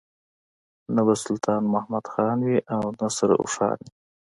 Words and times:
نه 0.95 1.01
به 1.07 1.13
سلطان 1.23 1.61
محمد 1.73 2.05
خان 2.13 2.37
وي 2.47 2.57
او 2.75 2.83
نه 2.99 3.07
سره 3.17 3.33
اوښان 3.41 3.77
وي. 3.83 3.89